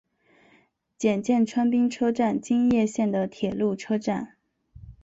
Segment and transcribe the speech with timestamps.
[0.97, 4.35] 检见川滨车站京叶线的铁路车站。